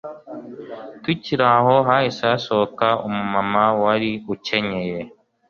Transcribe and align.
Tukiri 1.03 1.45
aho 1.55 1.73
hahise 1.87 2.23
hasohoka 2.31 2.87
umumama 3.07 3.63
wari 3.83 4.11
ukenyeye 4.33 4.99